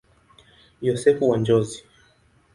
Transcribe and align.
Yosefu 0.87 1.29
wa 1.29 1.37
Njozi. 1.37 1.79